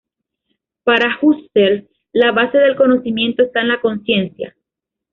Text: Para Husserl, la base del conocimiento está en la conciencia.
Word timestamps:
Para 0.83 1.15
Husserl, 1.21 1.87
la 2.11 2.31
base 2.31 2.57
del 2.57 2.75
conocimiento 2.75 3.43
está 3.43 3.61
en 3.61 3.67
la 3.67 3.81
conciencia. 3.81 4.55